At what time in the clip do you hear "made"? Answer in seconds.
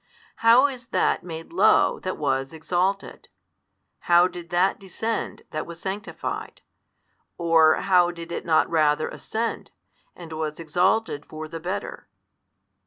1.23-1.53